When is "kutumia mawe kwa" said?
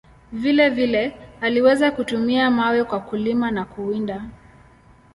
1.91-2.99